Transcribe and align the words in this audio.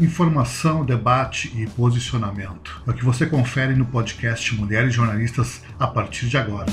Informação, 0.00 0.84
debate 0.84 1.52
e 1.56 1.66
posicionamento. 1.66 2.80
É 2.86 2.90
o 2.90 2.94
que 2.94 3.04
você 3.04 3.26
confere 3.26 3.74
no 3.74 3.84
podcast 3.84 4.54
Mulheres 4.54 4.94
Jornalistas 4.94 5.60
a 5.76 5.88
partir 5.88 6.28
de 6.28 6.36
agora. 6.38 6.66